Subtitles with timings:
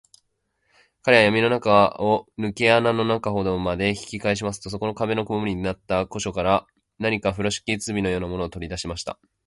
[1.03, 6.65] 彼はやみの中を、ぬけ穴の中ほどまで引きかえしますと、そこの壁のくぼみになった個所から、
[6.97, 9.19] 何かふろしき包みのようなものを、とりだしました。